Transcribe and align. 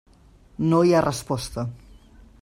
No 0.71 0.79
hi 0.87 0.95
ha 0.99 1.03
resposta. 1.07 1.67